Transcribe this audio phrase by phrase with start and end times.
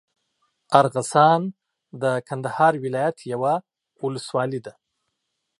[0.79, 1.41] ارغسان
[2.01, 3.53] د کندهار ولايت یوه
[4.03, 4.73] اولسوالي ده.